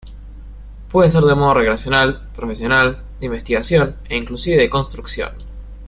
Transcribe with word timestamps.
Puede 0.91 1.09
ser 1.09 1.21
de 1.25 1.35
modo 1.35 1.53
recreacional, 1.53 2.27
profesional, 2.35 3.03
de 3.19 3.27
investigación 3.27 3.97
e 4.09 4.17
inclusive 4.17 4.57
de 4.59 4.67
construcción. 4.67 5.29